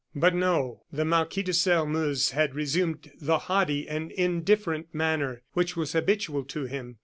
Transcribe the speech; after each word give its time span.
But 0.15 0.33
no; 0.33 0.81
the 0.91 1.05
Marquis 1.05 1.43
de 1.43 1.53
Sairmeuse 1.53 2.31
had 2.31 2.55
resumed 2.55 3.11
the 3.21 3.37
haughty 3.37 3.87
and 3.87 4.11
indifferent 4.11 4.87
manner 4.95 5.43
which 5.53 5.75
was 5.77 5.93
habitual 5.93 6.43
to 6.45 6.65
him. 6.65 6.97